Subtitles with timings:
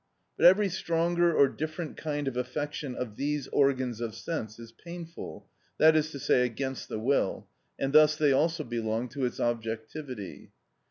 [0.35, 5.45] But every stronger or different kind of affection of these organs of sense is painful,
[5.77, 7.45] that is to say, against the will,
[7.77, 10.49] and thus they also belong to its objectivity.